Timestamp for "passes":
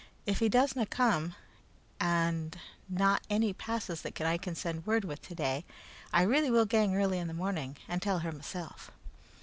3.53-4.01